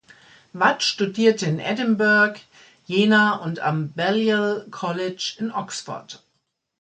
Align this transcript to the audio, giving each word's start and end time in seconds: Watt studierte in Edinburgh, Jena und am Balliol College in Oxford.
Watt 0.51 0.81
studierte 0.81 1.45
in 1.45 1.59
Edinburgh, 1.59 2.39
Jena 2.87 3.35
und 3.35 3.59
am 3.59 3.91
Balliol 3.91 4.65
College 4.71 5.35
in 5.37 5.51
Oxford. 5.51 6.23